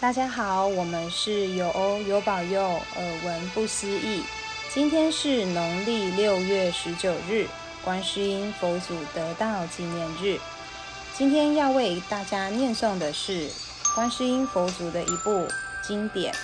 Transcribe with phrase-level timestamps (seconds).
[0.00, 4.22] 大家好，我们是有欧有保佑，耳闻不思议。
[4.72, 7.48] 今天是农历六月十九日，
[7.84, 10.38] 观世音佛祖得道纪念日。
[11.16, 13.50] 今天要为大家念诵的是
[13.96, 15.48] 观世音佛祖的一部
[15.82, 16.32] 经典《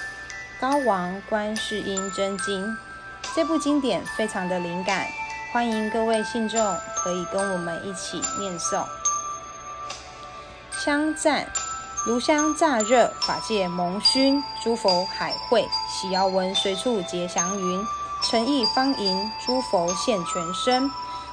[0.61, 2.67] 高王观世音真经》。
[3.37, 5.07] 这部经典非常的灵感，
[5.53, 8.85] 欢迎各位信众可以跟我们一起念诵。
[10.73, 11.47] 香赞。
[12.07, 17.83] 炉香乍热，法界蒙熏，诸佛海会，喜遥闻随处结祥云。
[18.23, 20.91] 诚意方盈，诸佛现全身。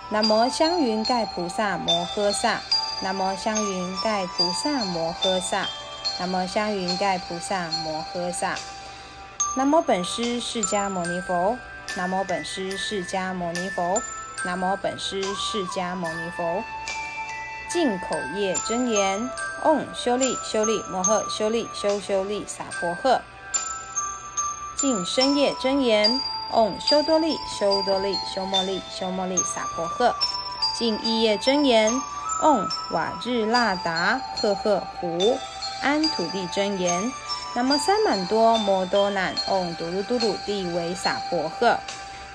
[0.07, 2.61] 南无香云盖菩萨摩诃萨，
[3.01, 5.67] 南无香云盖菩萨摩诃萨，
[6.17, 8.55] 南无香云盖菩萨摩诃萨。
[9.57, 11.57] 南无本师释迦牟尼佛，
[11.97, 14.01] 南无本师释迦牟尼佛，
[14.45, 16.63] 南无本师释迦牟尼佛。
[17.69, 19.29] 净口业真言。
[19.63, 23.21] 嗡修利修利摩诃修利修修利萨婆诃，
[24.75, 26.19] 净身业真言。
[26.53, 30.13] 嗡修多利修多利修摩利修摩利萨婆诃，
[30.77, 31.93] 净意业真言。
[32.41, 35.37] 嗡瓦日那达赫赫胡
[35.81, 37.11] 安土地真言。
[37.55, 39.35] 南无三满多摩多难。
[39.47, 41.77] 嗡嘟噜嘟噜地为萨婆诃，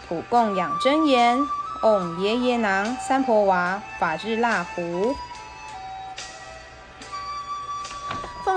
[0.08, 1.39] 普供养真言。
[1.83, 5.14] 嗡耶耶囊三婆娃法日那胡。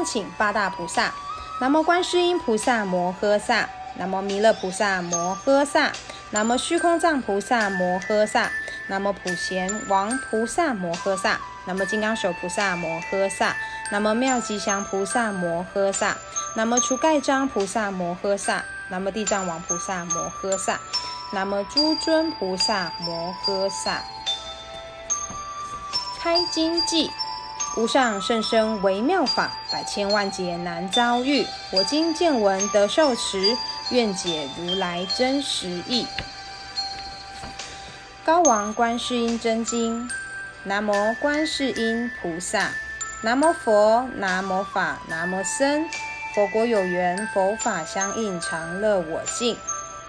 [0.03, 1.13] 请八大菩萨：
[1.59, 5.91] 南无观世音菩萨摩诃萨，南无弥勒菩萨摩诃萨，
[6.31, 8.49] 南无虚空藏菩萨摩诃萨，
[8.87, 13.55] 南无普贤王菩萨摩诃萨，南无金刚手菩萨摩诃萨，
[13.91, 16.17] 南无妙吉祥菩萨摩诃萨，
[16.55, 20.79] 南无除盖章菩萨摩诃萨，南无地藏王菩萨摩诃萨，
[21.31, 24.01] 南无诸尊菩萨摩诃萨。
[26.21, 27.09] 开经偈。
[27.79, 31.47] 无上甚深微妙法，百千万劫难遭遇。
[31.71, 33.55] 我今见闻得受持，
[33.89, 36.05] 愿解如来真实义。
[38.25, 40.09] 高王观世音真经。
[40.65, 40.91] 南无
[41.21, 42.71] 观世音菩萨，
[43.21, 45.85] 南无佛，南无法，南无僧。
[46.35, 49.57] 佛国有缘，佛法相应，常乐我净。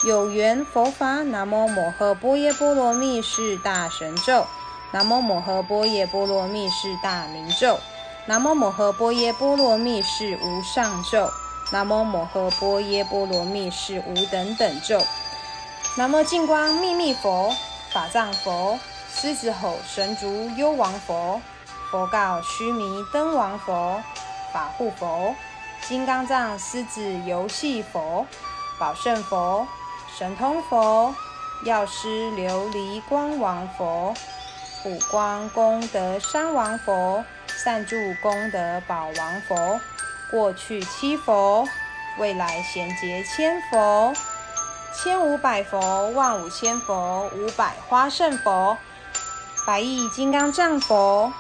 [0.05, 4.45] 有缘佛法，南无摩诃般若波罗蜜是大神咒。
[4.93, 7.79] 南无摩诃波耶波罗蜜是大明咒，
[8.27, 11.31] 南无摩诃波耶波罗蜜是无上咒，
[11.71, 15.01] 南无摩诃波耶波罗蜜是无等等咒。
[15.97, 17.55] 南无净光秘密佛，
[17.93, 18.79] 法藏佛，
[19.15, 21.41] 狮子吼神足幽王佛，
[21.91, 24.03] 佛告须弥灯王佛，
[24.53, 25.33] 法护佛，
[25.89, 28.27] 金刚藏狮子游戏佛，
[28.79, 29.65] 宝胜佛，
[30.19, 31.15] 神通佛，
[31.65, 34.13] 药师琉璃光王佛。
[34.83, 39.79] 普光功德山王佛，善住功德宝王佛，
[40.31, 41.69] 过去七佛，
[42.19, 44.11] 未来贤劫千佛，
[44.95, 48.75] 千五百佛，万五千佛，五百花胜佛，
[49.67, 51.31] 百亿金刚藏佛，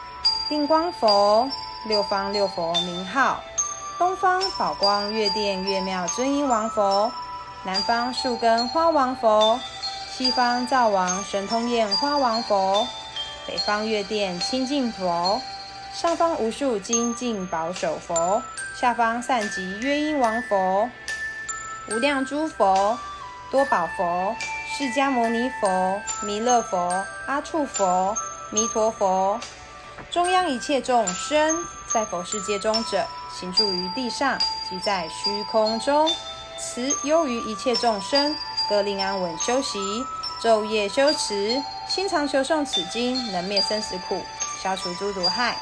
[0.51, 1.51] 定光佛，
[1.87, 3.41] 六方六佛名号，
[3.99, 7.11] 东方宝光月殿月妙尊音王佛，
[7.65, 9.59] 南方树根花王佛，
[10.11, 12.87] 西方灶王神通焰花王佛。
[13.51, 15.43] 北方月殿清净佛，
[15.93, 18.41] 上方无数精进宝首佛，
[18.81, 20.89] 下方善集月音王佛，
[21.89, 22.97] 无量诸佛，
[23.51, 24.37] 多宝佛，
[24.69, 28.17] 释迦牟尼佛，弥勒佛，阿处佛，
[28.51, 29.41] 弥陀佛，
[30.13, 31.57] 中央一切众生，
[31.93, 33.05] 在佛世界中者，
[33.37, 34.39] 行住于地上，
[34.69, 36.09] 即在虚空中，
[36.57, 38.37] 慈忧于一切众生，
[38.69, 39.81] 各令安稳修习，
[40.41, 41.61] 昼夜修持。
[41.91, 44.23] 心常求诵此经，能灭生死苦，
[44.63, 45.57] 消除诸毒害。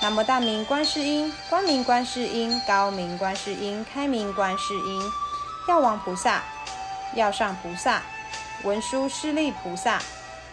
[0.00, 5.02] 南无大明观世音，光明观世音，高明观世音，开明观世音。
[5.68, 6.42] 药王菩萨，
[7.14, 8.00] 药上菩萨，
[8.62, 10.00] 文殊师利菩萨，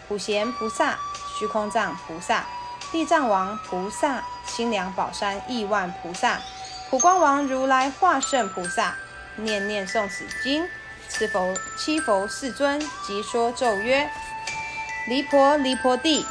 [0.06, 0.98] 普贤菩萨，
[1.38, 2.44] 虚空藏菩萨，
[2.90, 6.38] 地藏王菩萨，清凉宝山亿万菩萨，
[6.90, 8.94] 普光王如来化圣菩萨。
[9.36, 10.68] 念念诵此经，
[11.08, 14.10] 此佛七佛世尊即说咒曰。
[15.08, 16.24] 离婆离婆帝，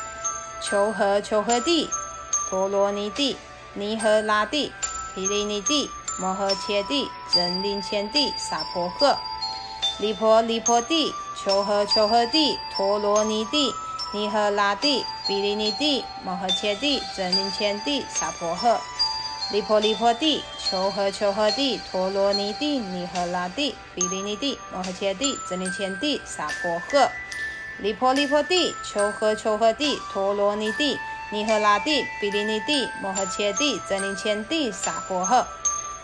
[0.63, 1.89] 求和求和帝，
[2.49, 3.35] 陀罗尼帝，
[3.73, 4.71] 尼和拉帝，
[5.13, 9.17] 毗梨尼帝，摩诃切帝，真林千帝，萨婆诃。
[9.99, 11.13] 离婆离婆帝，
[11.43, 13.73] 求和求和帝，陀罗尼帝，
[14.13, 18.79] 尼和拉帝，毗梨尼帝，摩诃切帝，真林千帝，萨婆诃。
[19.51, 27.09] 离婆离婆帝，求和求和帝，陀罗尼帝，尼和拉帝，毗梨尼帝，摩诃切帝，真林千帝，萨婆诃。
[27.81, 30.99] 离婆离婆地，求和求和地，陀罗尼地，
[31.31, 35.43] 尼和拉帝，毗梨尼地，摩诃切帝，真林千帝，萨婆诃。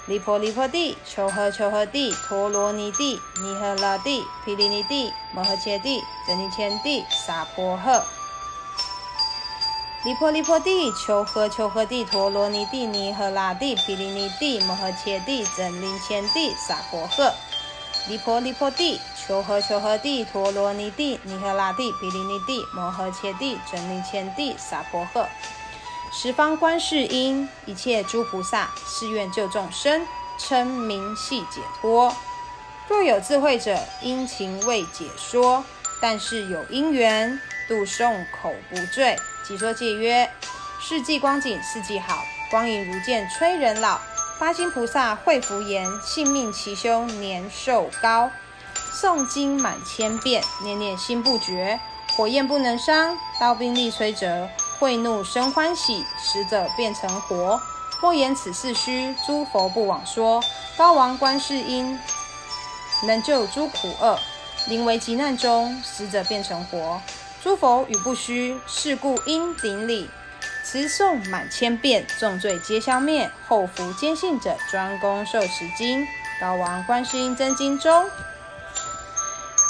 [0.07, 8.01] 离婆离婆帝，求呵求呵帝，陀罗尼帝，尼赫拉帝，毗梨尼地，摩诃伽帝，真尼谦帝，萨婆诃。
[10.03, 17.31] 离婆离婆地，求呵求呵帝，陀罗尼地，尼赫拉地，毗梨尼地，摩诃伽帝，真尼千帝，萨婆诃。
[18.07, 25.25] 离婆离婆帝，求和求和帝，陀罗尼帝，尼赫拉帝，毗梨尼帝，摩诃伽帝，真尼谦帝，萨婆诃。
[26.13, 30.07] 十方观世音，一切诸菩萨，誓愿救众生，
[30.39, 32.15] 称名系解脱。
[32.87, 35.61] 若有智慧者，殷勤为解说；
[36.01, 37.37] 但是有因缘，
[37.67, 39.17] 度诵口不坠。
[39.45, 40.31] 即说戒曰：
[40.81, 43.99] 四季光景，四季好，光影如箭，催人老。
[44.39, 48.29] 发心菩萨会福延，性命齐修，年寿高。
[48.93, 51.79] 诵经满千遍，念念心不绝。
[52.15, 54.47] 火焰不能伤，刀兵力摧折。
[54.77, 57.59] 慧怒生欢喜，死者变成活。
[57.99, 60.43] 莫言此事虚，诸佛不枉说。
[60.77, 61.99] 高王观世音
[63.07, 64.19] 能救诸苦厄，
[64.67, 67.01] 临危急难中，死者变成活。
[67.41, 70.07] 诸佛语不虚，是故应顶礼。
[70.69, 73.31] 持诵满千遍，重罪皆消灭。
[73.47, 76.05] 后福坚信者，专攻受持经。
[76.41, 78.05] 高王观世音真经中，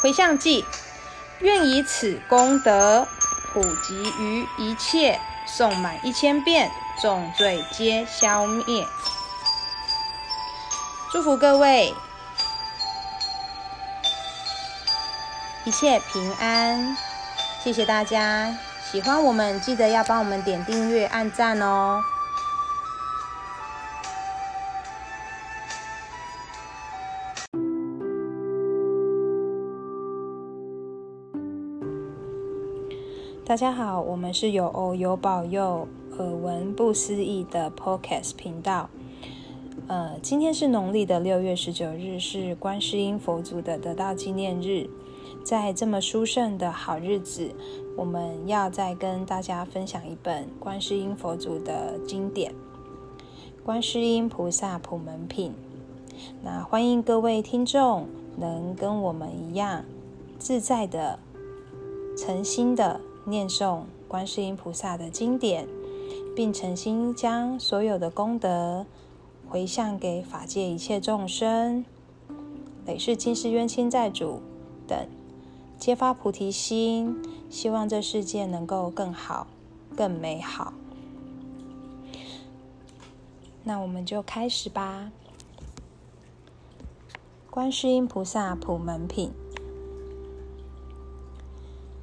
[0.01, 0.65] 回向偈，
[1.39, 3.07] 愿以此功德。
[3.53, 8.83] 普及于一切，诵满一千遍，重罪皆消灭。
[11.11, 11.93] 祝福各位
[15.63, 16.97] 一切平安，
[17.63, 18.66] 谢谢大家。
[18.89, 22.01] 喜欢我们，记得要帮我们点订阅、按赞哦。
[33.45, 35.85] 大家好，我们是有欧有保佑
[36.17, 38.89] 耳闻不思议的 Podcast 频道。
[39.87, 44.89] 呃，今天是农历的六月十九日，是观世音佛祖的得道纪念日。
[45.43, 47.53] 在这么殊胜的好日子，
[47.97, 52.51] 我们要再跟大家分享一本观世音佛祖的经典
[53.65, 55.51] 《观世音菩萨普门品》。
[56.43, 58.07] 那欢迎各位听众
[58.37, 59.83] 能跟我们一样
[60.37, 61.17] 自在的、
[62.15, 63.01] 诚心的。
[63.29, 65.67] 念诵观世音菩萨的经典，
[66.33, 68.85] 并诚心将所有的功德
[69.49, 71.83] 回向给法界一切众生，
[72.85, 74.39] 累世今世冤亲债主
[74.87, 74.97] 等，
[75.77, 79.47] 皆发菩提心，希望这世界能够更好、
[79.95, 80.73] 更美好。
[83.63, 85.11] 那我们就开始吧，
[87.51, 89.29] 《观世音菩萨普门品》。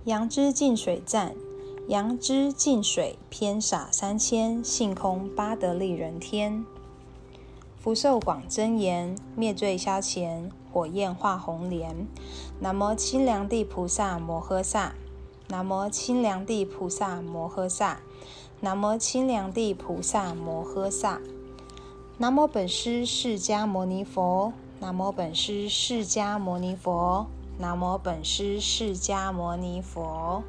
[0.04, 1.34] 杨枝净水赞，
[1.88, 6.66] 杨枝净水偏洒三千，性空八得利人天。
[7.78, 12.06] 福寿广真言，灭罪消前，火焰化红莲。
[12.60, 14.94] 南无清凉地菩萨摩诃萨，
[15.48, 18.00] 南无清凉地菩萨摩诃萨，
[18.60, 21.20] 南无清凉地菩萨摩诃萨。
[22.16, 27.26] 南无本师释迦牟尼佛，南无本师释迦牟尼佛。
[27.56, 30.42] 南无本师释迦牟尼佛，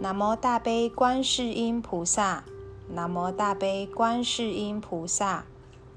[0.00, 2.42] 南无大悲观世音菩萨，
[2.88, 5.44] 南无大悲观世音菩萨，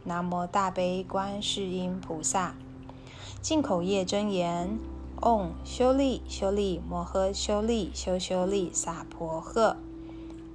[0.04, 2.54] 南无大悲观世音菩萨。
[3.42, 4.78] 净口业真言：
[5.20, 9.76] 唵，修利修利摩诃修利修修利萨婆诃。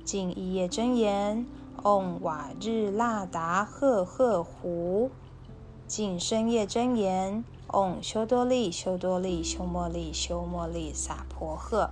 [0.05, 1.45] 净一夜真言：
[1.83, 5.11] 唵，瓦日那达赫赫胡。
[5.89, 7.45] 净身业真言。
[7.67, 11.91] 唵，修多利，修多利，修摩利，修摩利，萨婆诃。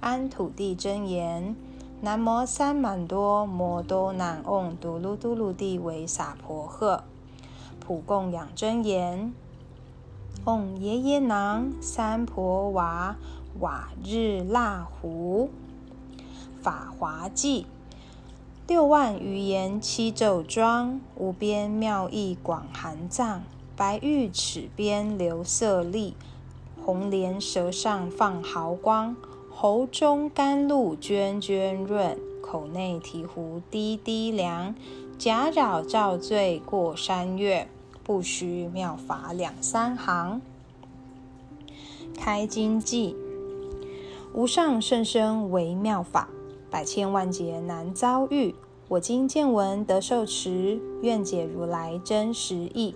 [0.00, 1.54] 安土地真言：
[2.00, 7.02] 南无三满多摩多南唵嘟噜嘟噜地为萨婆诃。
[7.78, 9.32] 普供养真言：
[10.44, 13.16] 唵耶耶囊三婆娃
[13.60, 15.50] 瓦日那胡。
[16.60, 17.64] 法华偈：
[18.66, 23.44] 六万余言七咒庄，无边妙义广含藏。
[23.76, 26.16] 白玉齿边流舍利，
[26.84, 29.14] 红莲舌上放毫光，
[29.48, 34.74] 喉中甘露涓涓润，口内醍醐滴滴凉。
[35.16, 37.68] 假扰造罪过山月，
[38.04, 40.40] 不须妙法两三行。
[42.14, 43.14] 开经偈：
[44.34, 46.28] 无上甚深微妙法，
[46.70, 48.54] 百千万劫难遭遇。
[48.88, 52.94] 我今见闻得受持，愿解如来真实义。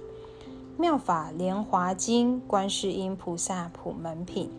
[0.76, 4.50] 妙法莲华经，观世音菩萨普门品。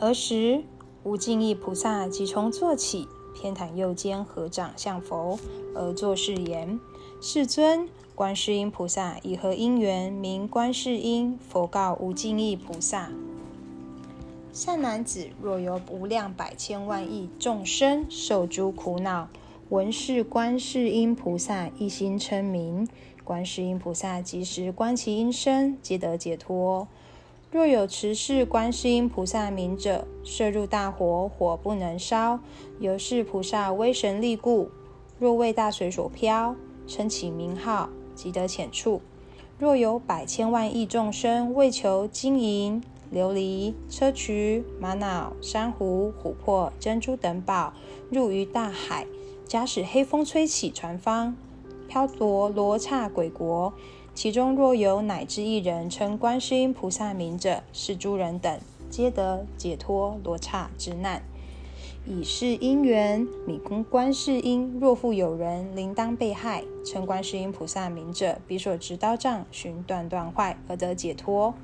[0.00, 0.64] 尔时，
[1.04, 5.38] 无尽意菩萨即从座起，偏袒右肩，合掌向佛，
[5.74, 6.80] 而作是言：
[7.20, 7.86] 世尊，
[8.22, 11.36] 观世音菩萨以何因缘名观世音？
[11.40, 13.10] 佛告无尽意菩萨：
[14.52, 19.28] 善男子，若有无量百千万亿众生受诸苦恼，
[19.70, 22.86] 闻是观世音菩萨一心称名，
[23.24, 26.86] 观世音菩萨即时观其音声，即得解脱。
[27.50, 32.38] 若有持是观世音菩萨名者，射入大火，火不能烧，
[32.78, 34.70] 由是菩萨威神力故。
[35.18, 36.54] 若为大水所漂，
[36.86, 39.00] 称其名号，即得浅处。
[39.58, 47.72] 若有百千万亿众生为求金银、琉璃、砗磲、玛瑙、珊瑚、琥珀、珍珠等宝，
[48.10, 49.06] 入于大海，
[49.46, 51.36] 假使黑风吹起船方，
[51.88, 53.72] 漂夺罗刹鬼国，
[54.14, 58.58] 其中若有乃至一人称观世音菩萨名者，是诸人等
[58.90, 61.22] 皆得解脱罗刹之难。
[62.04, 64.76] 以是因缘，彼供观世音。
[64.80, 71.54] 若复有人临当被害，称观世音菩萨名者，彼所执刀杖寻断断坏，而得解脱。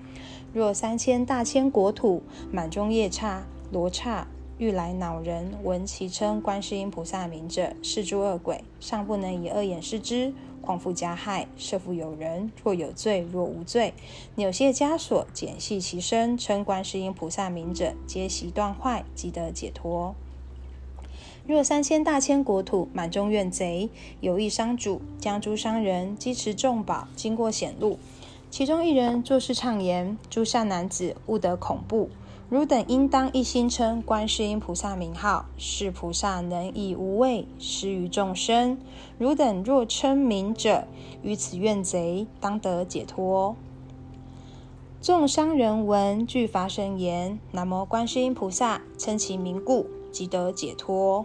[0.55, 3.43] 若三千大千国土满中夜叉、
[3.73, 4.29] 罗刹、
[4.59, 11.49] 欲来恼人，闻其称观世音菩萨名者，是诸恶鬼，尚不能以恶眼视之，况复加害。
[11.57, 13.93] 设复有人，若有罪，若无罪，
[14.37, 20.15] 扭械枷锁，剪系其身，称观世音菩萨名者，皆悉断坏，即得解脱。
[21.49, 23.89] 若三千大千国土满中怨贼，
[24.21, 27.99] 有一商主将诸商人积持重宝经过险路，
[28.51, 32.11] 其中一人作是唱言：诸善男子勿得恐怖，
[32.51, 38.77] 汝等应当一心称观世音菩萨名号，是菩萨能以无畏施于众生。
[39.17, 40.87] 汝等若称名者，
[41.23, 43.57] 于此怨贼当得解脱。
[45.01, 51.25] 众商人闻，俱发声言：南无观世音菩萨，称其名故，即得解脱。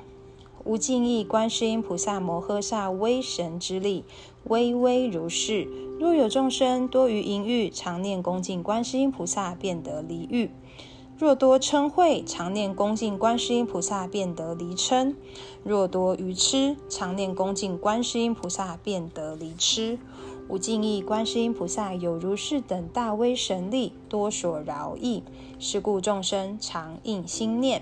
[0.65, 4.05] 无尽意观世音菩萨摩诃萨威神之力，
[4.46, 5.67] 威威如是。
[6.00, 10.48] 若有众生多于淫欲，常念恭敬观世音菩萨，便得离欲；
[11.17, 15.13] 若多嗔恚，常念恭敬观世音菩萨，便得离嗔；
[15.65, 20.00] 若多愚痴，常念恭敬观世音菩萨，便得离痴。
[20.48, 25.24] 无尽意观世音菩萨有如是等大威神力，多所饶益，
[25.60, 27.82] 是故众生常应心念。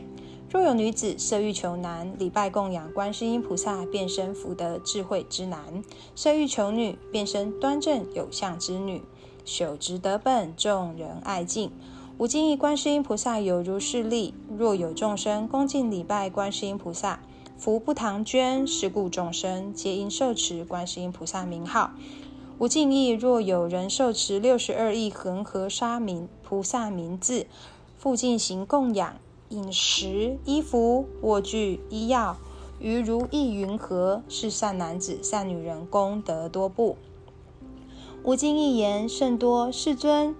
[0.51, 5.81] 若有女子色欲求男，礼拜供养观世音菩萨，便生福德智慧之男；
[6.13, 9.01] 色欲求女，便生端正有相之女。
[9.46, 11.72] 修直德本，众人爱敬。
[12.17, 14.34] 无尽意观世音菩萨有如是力。
[14.58, 17.22] 若有众生恭敬礼拜观世音菩萨，
[17.58, 18.67] 福不唐捐。
[18.67, 21.91] 是故众生皆应受持观世音菩萨名号。
[22.58, 27.48] 无尽意若有人受持六十二亿恒河沙名菩萨名字，
[27.98, 29.15] 复进行供养。
[29.51, 32.38] 饮食、衣服、卧具、医药，
[32.79, 34.24] 于如意云何？
[34.29, 36.96] 是善男子、善女人功德多不？
[38.24, 39.70] 吾今一言甚多。
[39.70, 40.34] 世尊，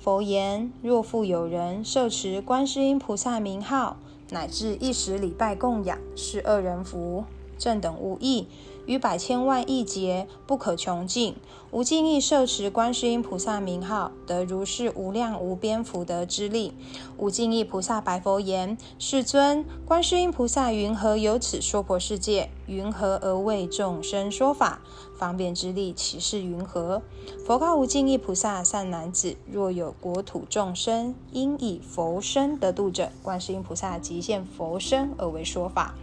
[0.00, 3.98] 佛言：若复有人受持观世音菩萨名号，
[4.30, 7.22] 乃至一时礼拜供养，是二人福，
[7.58, 8.46] 正等无异。
[8.86, 11.34] 于百千万亿劫不可穷尽，
[11.72, 16.72] 无尽意受持观世音菩萨名号，得如是无量无边福德之力。
[17.18, 22.48] 无尽意菩萨白佛言：世尊，观世音菩萨云何有此娑婆世界？
[22.68, 24.80] 云何而为众生说法？
[25.18, 27.02] 方便之力岂是云何？
[27.44, 35.96] 佛告无尽意菩萨：善男子，若有国土众生，应以佛身得度者，观世音菩萨即现佛身而为说法；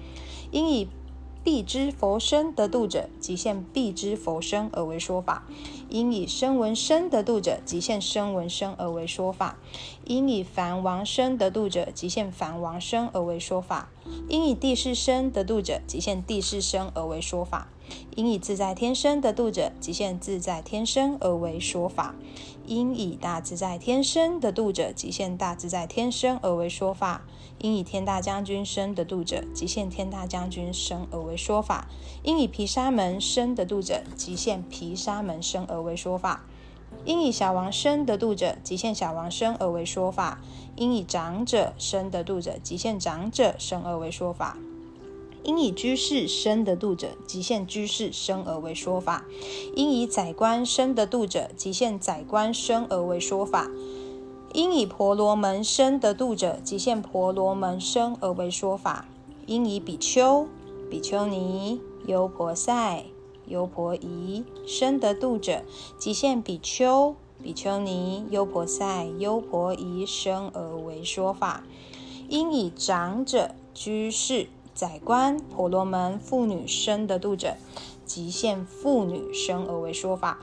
[0.51, 0.89] 应以
[1.43, 5.43] 必之佛身得度者，即现必之佛身而为说法；
[5.89, 9.57] 应以声闻身得度者，即现声闻身而为说法；
[10.05, 13.89] 应以凡王身得度者，即现凡王身而为说法；
[14.29, 17.67] 应以地势身得度者，即现地势身而为说法；
[18.15, 22.13] 应以自在天身得度者，即现自在天身而为说法；
[22.65, 27.23] 应以大自在天身得度者，即现大自在天身而为说法。
[27.59, 31.87] 应以天大将军身得度者，即现天大将军身而为说法；
[32.23, 36.41] 应以毗沙门身得度者，即现毗沙门身而为说法；
[37.05, 40.39] 应以小王身得度者，即现小王身而为说法；
[40.75, 44.57] 应以长者身得度者，即现长者身而为说法；
[45.43, 49.23] 应以居士身得度者，即现居士身而为说法；
[49.75, 53.69] 应以宰官身得度者，即现宰官身而为说法。
[54.53, 59.05] 应以婆罗门身得度者，即现婆罗门身而为说法；
[59.47, 60.47] 应以比丘、
[60.89, 63.03] 比丘尼、优婆塞、
[63.47, 65.63] 优婆夷身得度者，
[65.97, 71.63] 即现比丘、比丘尼、优婆塞、优婆夷身而为说法；
[72.29, 77.55] 应以长者、居士、宰官、婆罗门、妇女生的度者，
[78.05, 80.37] 即现妇女生而为说法；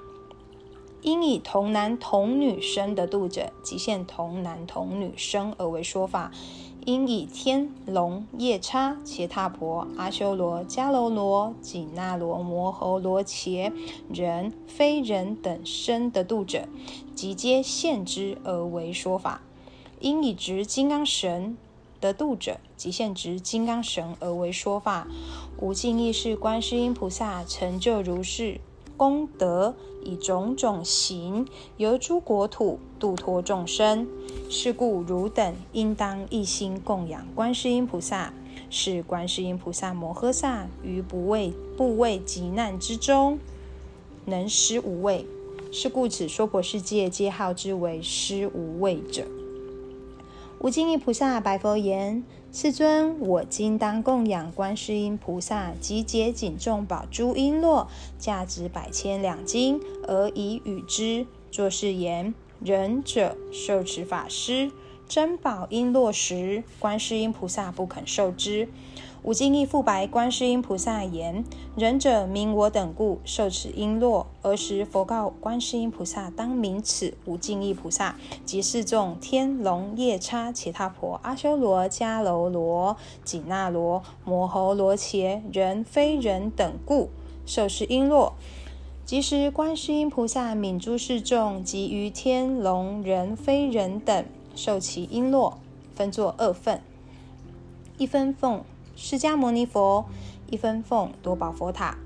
[1.03, 6.31] 应以童男童女生的度者，即现童男童女生而为说法。
[6.87, 13.71] 应以天龙夜叉伽塔婆阿修罗迦楼罗紧那罗摩睺罗伽
[14.11, 16.67] 人非人等生的度者，
[17.15, 19.43] 即皆现之而为说法。
[20.01, 21.59] 应以执金刚神
[22.01, 25.07] 得度者，即现执金刚神而为说法。
[25.59, 28.61] 无尽意是观世音菩萨成就如是。
[28.97, 31.47] 功德以种种形
[31.79, 34.07] 游诸国土，度脱众生。
[34.51, 38.35] 是故汝等应当一心供养观世音菩萨，
[38.69, 43.39] 是观世音菩萨摩诃萨于不畏不畏极难之中，
[44.27, 45.25] 能施无畏。
[45.73, 49.25] 是故此娑婆世界皆号之为施无畏者。
[50.63, 57.87] 无尽意菩萨白佛言：“世尊，我今当供养观世音菩萨，集结锦众宝珠璎珞，
[58.19, 61.27] 价值百千两金，而以与之。
[61.51, 64.71] 作是言：仁者受持法师，
[65.09, 68.69] 珍宝璎珞时，观世音菩萨不肯受之。”
[69.23, 71.45] 无尽意复白观世音菩萨言
[71.77, 74.25] ：“仁者明我等故受持瓔珞。
[74.41, 87.11] 尔时佛告观世音菩萨：当明此无尽意菩萨及示众天龙夜叉其他婆阿修罗迦楼罗紧那罗摩睺罗伽人非人等故
[87.45, 88.33] 受持瓔珞。
[89.05, 94.25] 即时观世音菩萨愍诸世众及于天龙人非人等
[94.55, 95.53] 受其瓔珞，
[95.95, 96.81] 分作二份，
[97.99, 98.65] 一分奉。”
[99.03, 100.05] 释迦牟尼佛，
[100.51, 101.97] 一分奉多宝佛塔。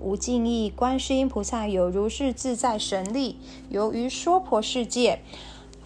[0.00, 3.38] 无尽意观世音菩萨有如是自在神力，
[3.70, 5.18] 游于娑婆世界。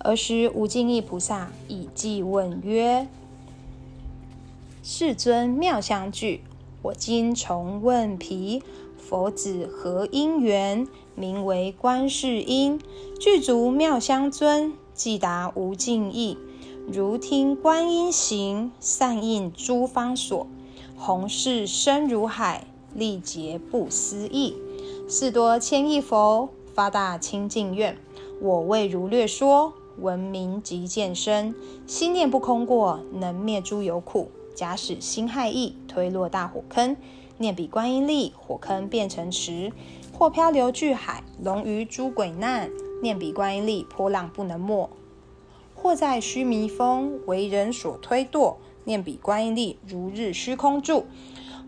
[0.00, 3.08] 尔时无尽意菩萨以偈问曰
[4.84, 6.42] ：“世尊妙相具，
[6.82, 8.62] 我今重问皮，
[8.98, 12.78] 佛子何因缘，名为观世音？
[13.19, 16.36] 具足妙相尊，偈答无尽意。
[16.86, 20.47] 如听观音行，善应诸方所。”
[21.00, 24.56] 弘誓深如海，历劫不思议。
[25.08, 27.97] 是多千亿佛，发大清净愿。
[28.43, 31.54] 我为如略说，闻名即见身。
[31.87, 34.32] 心念不空过，能灭诸有苦。
[34.56, 36.97] 假使心害意，推落大火坑。
[37.39, 39.73] 念彼观音力，火坑变成池。
[40.13, 42.69] 或漂流巨海，龙鱼诸鬼难。
[43.00, 44.91] 念彼观音力，波浪不能没。
[45.76, 48.56] 或在须弥峰，为人所推堕。
[48.88, 51.04] 念彼观音力，如日虚空住；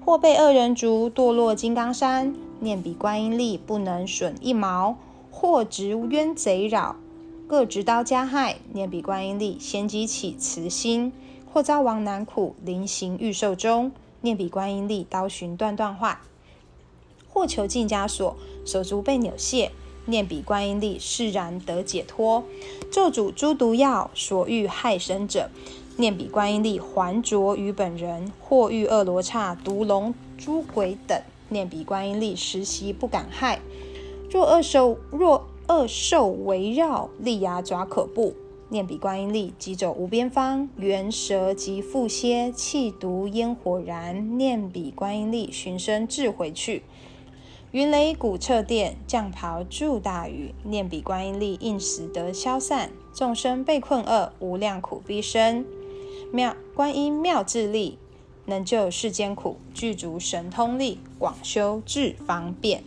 [0.02, 2.34] 或被恶人逐，堕落金刚山。
[2.60, 4.96] 念彼观音力，不能损一毛；
[5.30, 6.96] 或值冤贼扰，
[7.46, 8.56] 各执刀加害。
[8.72, 11.12] 念彼观音力，先激起慈心；
[11.52, 13.92] 或遭亡难苦，临刑欲寿终。
[14.22, 16.20] 念彼观音力，刀寻断断坏；
[17.28, 19.72] 或囚禁枷锁，手足被扭卸。
[20.06, 22.42] 念彼观音力，释然得解脱。
[22.90, 25.50] 咒诅诸毒药，所欲害身者。
[25.96, 33.60] 念彼观音力，还着于本人，或遇恶罗刹、毒龙、诸鬼等，念彼观音力，时息不敢害。
[34.30, 38.34] 若恶兽若恶兽围绕，利牙爪可怖。
[38.70, 44.38] 念彼观音力，即走无边方，猿蛇及蝮蝎，气毒烟火燃。
[44.38, 46.84] 念彼观音力，寻声自回去。
[47.72, 50.54] 云雷鼓彻电，降雹助大雨。
[50.64, 52.90] 念彼观音力，应时得消散。
[53.12, 55.66] 众生被困厄，无量苦逼身。
[56.32, 57.98] 妙观音妙智力，
[58.46, 62.84] 能救世间苦；具足神通力，广修智方便。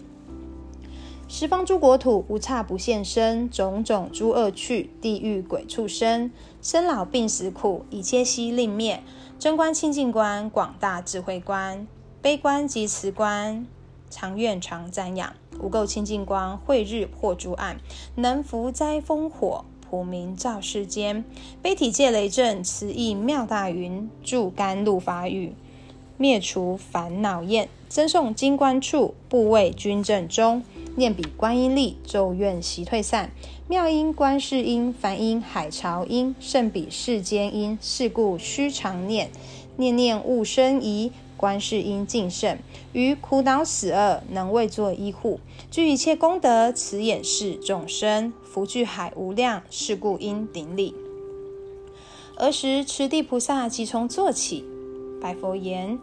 [1.28, 9.04] 十方诸国土无刹不现身，种种诸恶趣，地狱鬼畜生，生老病死苦，一切悉令灭。
[9.38, 11.86] 真观清净观，广大智慧观，
[12.22, 13.66] 悲观及慈观，
[14.10, 15.34] 常愿常瞻仰。
[15.60, 17.78] 无垢清净光，慧日破诸暗，
[18.16, 19.66] 能伏灾风火。
[19.94, 21.24] 普明照世间，
[21.62, 25.54] 悲体戒雷震，慈意妙大云，助甘露法雨，
[26.18, 30.64] 灭除烦恼焰，增诵经观处，部位军阵中，
[30.96, 33.30] 念彼观音力，咒怨悉退散。
[33.68, 39.30] 妙音观世音，梵音海潮音，胜彼世间音，是故须常念，
[39.78, 41.12] 念念勿生疑。
[41.44, 42.58] 观世音净圣，
[42.94, 50.96] 于苦恼死厄能为作依护，具一切功德，慈眼视众生，福聚海无量，是故应顶礼。
[52.38, 54.64] 尔时持地菩萨即从坐起，
[55.22, 56.00] 白佛言：“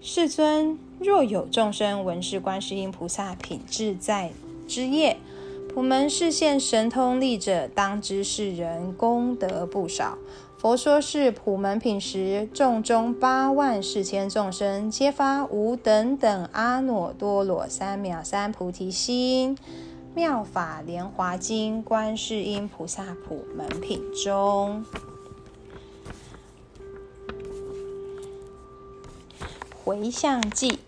[0.00, 4.30] 世尊，若有众生闻是观世音菩萨品自在
[4.68, 5.16] 之业，
[5.74, 10.16] 普门示现神通力者，当知是人功德不少。”
[10.62, 19.58] 佛说是普门品时，众中八万四千众生皆发无等等阿耨多罗三藐三菩提心。
[20.14, 24.84] 妙法莲华经观世音菩萨普门品中，
[29.84, 30.78] 回向偈。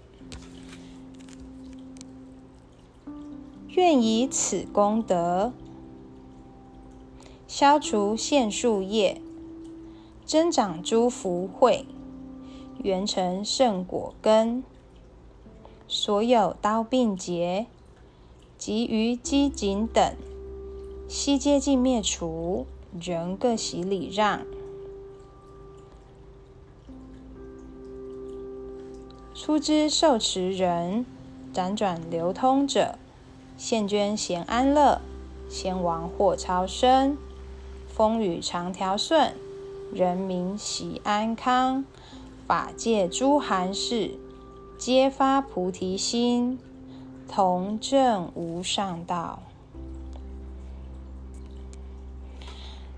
[3.71, 5.53] 愿以此功德，
[7.49, 9.21] 消除现树业，
[10.25, 11.87] 增长诸福慧，
[12.83, 14.65] 圆成圣果根。
[15.87, 17.67] 所有刀病劫，
[18.57, 20.15] 及于饥馑等，
[21.09, 22.67] 悉皆尽灭除，
[22.99, 24.41] 人各喜礼让。
[29.35, 31.05] 出之受持人，
[31.53, 32.99] 辗转流通者。
[33.57, 35.01] 现捐贤安乐，
[35.49, 37.17] 先王获超生，
[37.87, 39.35] 风雨长调顺，
[39.95, 41.85] 人民喜安康，
[42.49, 44.19] 法界诸含识，
[44.77, 46.59] 皆发菩提心，
[47.29, 49.39] 同证无上道。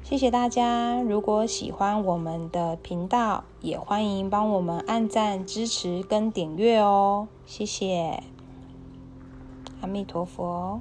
[0.03, 8.23] 谢谢大家，如果喜欢我们的频道，也欢迎帮我们按赞、支持跟点阅哦，谢谢。
[9.83, 10.81] 阿弥陀佛。